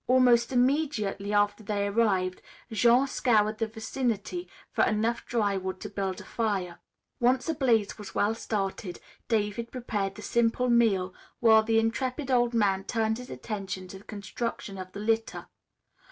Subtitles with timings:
[0.07, 6.19] Almost immediately after they arrived, Jean scoured the vicinity for enough dry wood to build
[6.19, 6.79] a fire.
[7.19, 12.55] Once a blaze was well started David prepared the simple meal, while the intrepid old
[12.55, 15.45] man turned his attention to the construction of the litter.